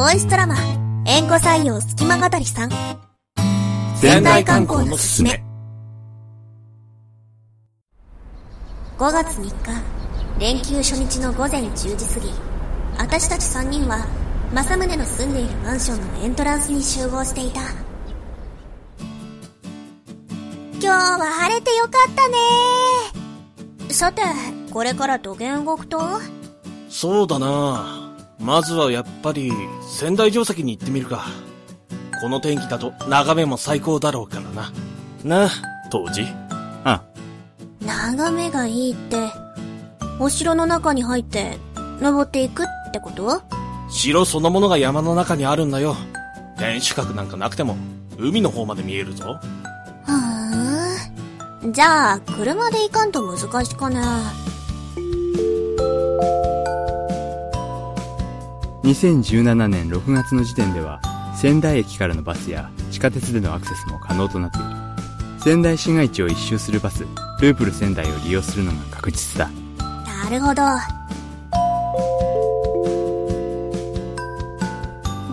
[0.00, 0.56] ボイスドラマ、
[1.04, 2.70] 縁故採用隙間語りさん。
[3.96, 5.44] 仙台観光のすすめ。
[8.96, 9.52] 5月3日、
[10.38, 12.32] 連休初日の午前10時過ぎ、
[12.96, 14.06] 私たち3人は、
[14.54, 17.60] 正宗の住んでいるマンションのエントランスに集合していた。
[20.80, 24.22] 今日は晴れてよかったねさて、
[24.72, 26.00] これからどげん動くと？
[26.88, 28.09] そうだな
[28.40, 29.52] まずはやっぱり、
[29.88, 31.26] 仙台城跡に行ってみるか。
[32.20, 34.72] この天気だと眺めも最高だろうからな。
[35.24, 35.50] なあ、
[35.90, 36.26] 当時？
[36.84, 37.02] あ、
[37.80, 39.30] 眺めがいいって、
[40.18, 41.58] お城の中に入って、
[42.00, 43.42] 登っていくってこと？
[43.90, 45.96] 城そのものが山の中にあるんだよ。
[46.58, 47.76] 天守閣なんかなくても、
[48.18, 49.38] 海の方まで見えるぞ。
[50.04, 51.72] ふーん。
[51.72, 54.00] じゃあ、車で行かんと難しかね。
[58.82, 61.00] 2017年6月の時点では、
[61.36, 64.66] 仙台駅からのバスや地下鉄でのアクセスも可能となっている。
[65.42, 67.04] 仙台市街地を一周するバス、
[67.40, 69.48] ループル仙台を利用するのが確実だ。
[70.24, 70.62] なるほど。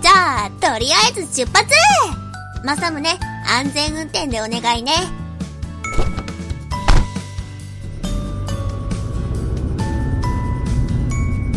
[0.00, 1.68] じゃあ、とりあえず出発
[2.64, 4.92] 正宗、安全運転でお願いね。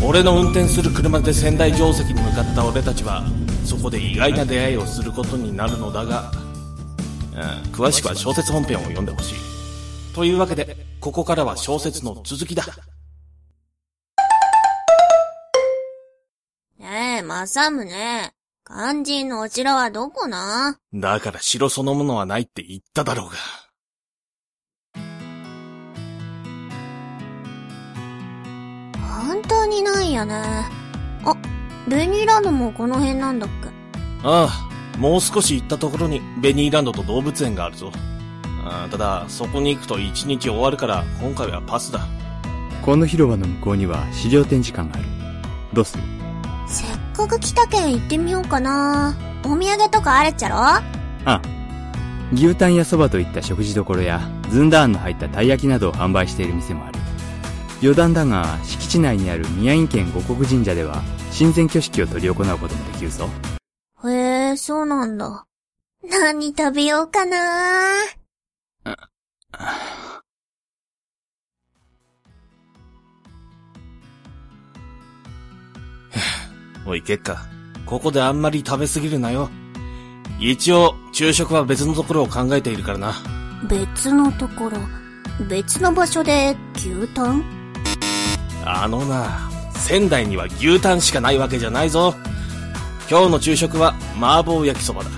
[0.02, 3.22] 俺の運転する車で仙台城跡に向かった俺たちは、
[3.64, 6.32] そこで意外な出会いをすることになるのだが、
[7.32, 10.14] うん、詳しくは小説本編を読んでほしい。
[10.14, 12.64] というわけで、ここからは小説の続きだ。
[16.78, 17.86] ねえ、正宗。
[18.66, 20.78] 肝心のお城はどこな？
[20.94, 23.32] だから城そのものはないって言っただろうが。
[29.20, 30.34] 本当にないやね。
[31.24, 31.36] あ、
[31.88, 33.68] ベニーランドもこの辺なんだっけ？
[34.24, 37.92] ああ、もう少し行ったところにベニーランドと動物園があるぞ。
[38.64, 42.06] ああただ、そこに行くと一日終わるから、今回はパスだ。
[42.82, 45.08] この広場の向こうには資料展示館がある。
[45.72, 46.02] どうする？
[46.66, 49.14] せっかく来たけん行ってみようかな。
[49.44, 50.56] お土産とかあるっちゃろ？
[51.24, 51.42] あ、
[52.32, 56.89] 牛タンやそばといった食事処や、ずんだあんの入ったたい焼きなどを販売している店もある。
[57.82, 61.02] 余談だが、敷地内にある宮城県五国神社では、
[61.36, 63.26] 神前挙式を執り行うこともできるぞ。
[64.04, 65.46] へえ、そうなんだ。
[66.02, 67.38] 何食べようかな。
[76.86, 77.38] おい、結果、
[77.86, 79.48] ここであんまり食べすぎるなよ。
[80.38, 83.14] 一応、昼食は別のところを考えているからな。
[83.68, 84.76] 別のところ、
[85.48, 87.59] 別の場所で牛タン？
[88.64, 92.14] あのな、仙台には牛タンしかないわけじゃないぞ。
[93.10, 95.10] 今日の昼食は麻婆焼きそばだ。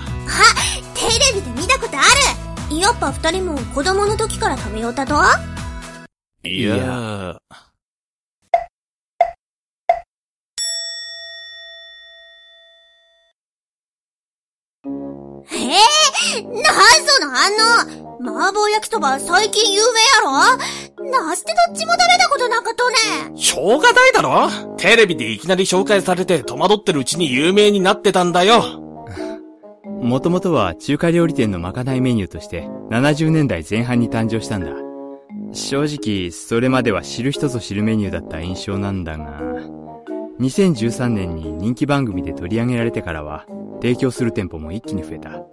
[0.95, 2.03] テレビで見たことあ
[2.71, 2.77] る。
[2.77, 5.15] やっぱ二人も子供の時から食べようたと？
[6.45, 6.75] いや。
[6.75, 7.37] ー、
[15.55, 15.77] え
[16.39, 16.63] えなん
[17.05, 20.31] その反応麻婆焼きそば最近有名やろ？
[20.99, 22.89] なしてどっちも食べたことなかと
[23.31, 24.77] ねしょうがないだろ？
[24.77, 28.63] テレビでいきなり紹介されて戸惑ってるうちに有名になってたんだよ。
[30.01, 34.73] もともとは中華料理店のまかないメニューとして70年代前半に誕生したんだ。
[35.53, 39.41] 正直、それまでは知る人ぞ知るメニューだった印象なんだが、
[40.41, 43.45] 2013年に人気番組で取り上げられてからは、
[43.81, 45.45] 提供する店舗も一気に増えた。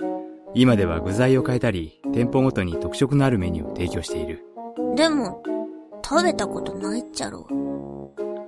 [0.55, 4.45] 今では具材を変えたり、店舗ごとに特色のあるメニューを提供している。
[4.95, 5.41] でも、
[6.03, 7.47] 食べたことないっちゃろ。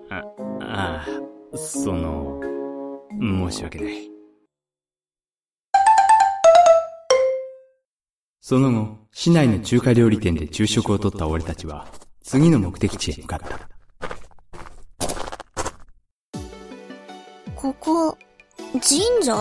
[0.09, 1.05] ああ、
[1.55, 2.39] その、
[3.19, 4.11] 申し訳ない。
[8.41, 11.87] その後、市内の中華料理店で昼食をとった俺たちは、
[12.23, 13.59] 次の目的地へ向かった。
[17.55, 18.17] ここ、
[18.73, 19.35] 神社？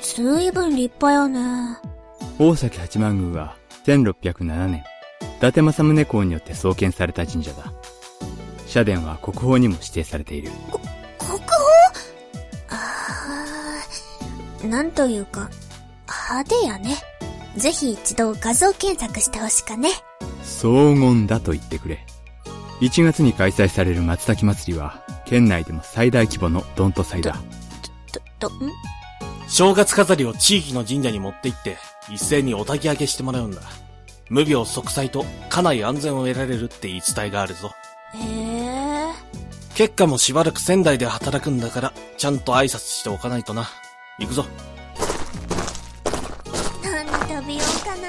[0.00, 1.78] ずいぶん立派やね。
[2.38, 4.84] 大崎八幡宮は、1607年、
[5.38, 7.72] 伊達政宗公によって創建された神社だ。
[8.66, 10.50] 社殿は国宝にも指定されている。
[10.68, 10.82] 国
[11.38, 11.38] 宝？
[12.70, 15.48] あー、なんというか、
[16.08, 16.96] 派手やね。
[17.56, 19.90] ぜひ一度画像検索してほしかね。
[20.42, 22.04] 荘厳だと言ってくれ。
[22.80, 27.36] 1月に開催される松崎祭りは、県内でも最大規模のドント祭だ。
[28.40, 28.72] と、と、ん？
[29.46, 31.76] 正月飾りを地域の神社に持って行って、
[32.10, 33.62] 一斉にお焚き上げしてもらうんだ。
[34.28, 37.72] 無病息災と家内安全を得られるって言い伝えがあるぞ。
[38.14, 39.12] へえ。
[39.74, 43.68] 結果もしばらく仙台で働くんだから、ちゃんと挨拶しておかないとな。
[44.18, 44.44] 行くぞ。
[46.82, 48.08] 何食べようかな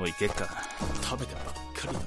[0.00, 0.48] おい、結果、
[1.02, 1.52] 食べてばっか
[1.82, 2.00] りだな。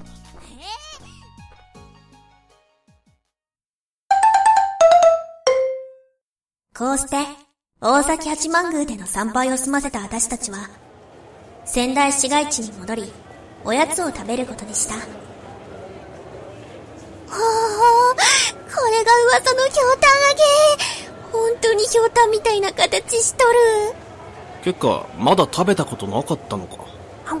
[6.74, 7.16] こうして、
[7.80, 10.70] 大崎八幡宮での参拝を済ませた私たちは、
[11.72, 13.10] 仙台市街地に戻り、
[13.64, 14.94] おやつを食べることにした。
[14.94, 15.00] は
[17.30, 19.10] あ、これが
[19.40, 20.42] 噂のひょうたん揚げ。
[21.32, 23.94] 本当にひょうたんみたいな形しとる。
[24.62, 26.76] 結果、まだ食べたことなかったのか。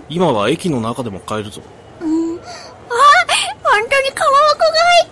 [0.08, 1.60] 今は駅の中でも買えるぞ。
[2.00, 2.38] うん。
[2.38, 2.42] あ、
[3.62, 5.10] 本当にかまぼこが入っ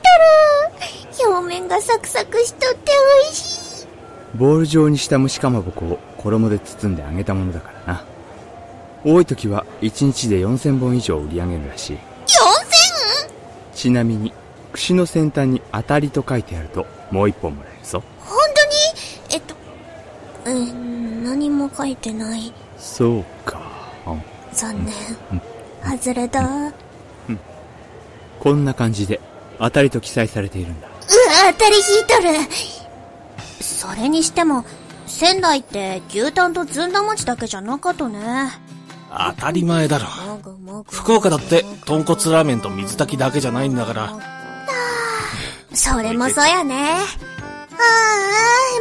[1.12, 1.30] とる。
[1.30, 2.92] 表面がサクサクしとって
[3.24, 3.86] 美味しい。
[4.36, 8.04] ボール状にした蒸しかまぼこを衣で包んで揚げたものだからな。
[9.04, 11.96] 多い時は1日で4000本以上売り上げるらしい。
[11.96, 11.98] 4000?
[13.74, 14.32] ちなみに、
[14.72, 18.02] 串の先端に当たりと書いてあるともう一本もらえるぞ。
[18.18, 18.70] 本当に？
[19.30, 19.54] えっと、
[20.44, 22.52] うん、何も書いてない。
[22.78, 23.60] そうか。
[24.06, 24.94] うん残念。
[25.82, 26.40] 外れだ。
[26.42, 26.72] うわ、
[28.40, 29.20] こんな感じで
[29.58, 30.88] 当たりと記載されているんだ。
[31.52, 32.28] 当たり引いとる。
[33.60, 34.64] それにしても、
[35.06, 38.50] 仙台って牛タンとずんだ餅だけじゃなかったね。
[39.10, 40.06] 当たり前だろ。
[40.88, 44.16] 福岡だって、豚骨ラーメンと水炊きだけじゃないんだから。
[45.74, 46.94] それもそうやね。
[47.72, 47.82] あ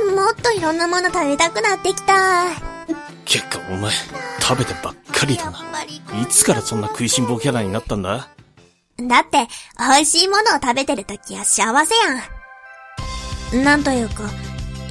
[0.07, 2.45] あ、もっといろんなもの食べたくなってきた。
[3.25, 3.91] 結果お前、
[4.39, 5.59] 食べてばっかりだな。
[6.21, 8.29] いつからそんな食いしん坊キャラになったんだ？
[8.97, 9.47] だって、
[9.77, 11.95] 美味しいものを食べてるときは幸せ
[13.53, 13.63] やん。
[13.63, 14.23] なんというか、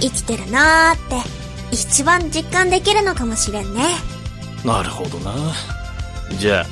[0.01, 1.17] 生きてるなーって、
[1.71, 3.85] 一番実感できるのかもしれんね。
[4.65, 5.55] なるほどな。
[6.39, 6.67] じゃあ、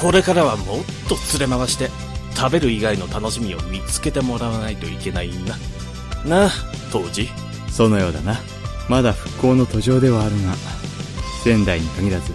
[0.00, 1.90] これからはもっと連れ回して、
[2.34, 5.56] 食べる以外の楽しみを見つけてもらわないといけないな。
[6.24, 6.50] なあ、
[6.90, 7.28] 当時。
[7.70, 8.40] そのようだな。
[8.88, 10.54] まだ復興の途上ではあるが、
[11.44, 12.32] 仙台に限らず、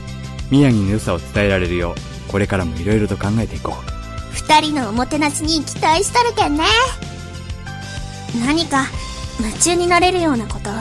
[0.50, 1.96] 宮城の良さを伝えられるよ
[2.28, 4.34] う、これからも色々と考えていこう。
[4.34, 6.64] 二人のおもてなしに期待しとるけんね。
[8.46, 8.86] 何か、
[9.40, 10.74] 夢中になれるようなことを、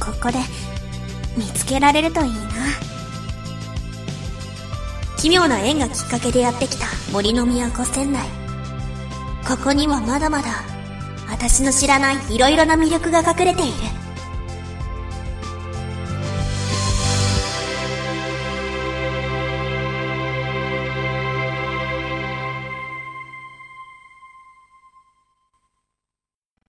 [0.00, 0.38] ここで、
[1.36, 2.47] 見つけられるといいな。
[5.18, 8.24] 奇妙な縁がきっかけでやってきた森の都仙台。
[9.48, 10.48] ここにはまだまだ、
[11.28, 13.97] 私の知らない色々な魅力が隠れている。